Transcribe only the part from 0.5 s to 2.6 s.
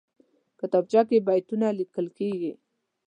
کتابچه کې بیتونه لیکل کېږي